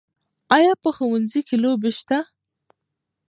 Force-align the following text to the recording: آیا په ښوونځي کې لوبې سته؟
آیا 0.55 0.73
په 0.83 0.89
ښوونځي 0.95 1.41
کې 1.47 1.55
لوبې 1.63 1.91
سته؟ 1.99 2.17